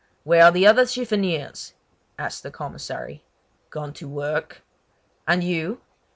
"Where 0.23 0.41
are 0.45 0.51
the 0.51 0.65
other 0.65 0.87
chiffoniers?" 0.87 1.73
asked 2.17 2.41
the 2.41 2.49
commissary. 2.49 3.23
"Gone 3.69 3.93
to 3.93 4.09
work." 4.09 4.63
"And 5.27 5.43
you?" 5.43 5.81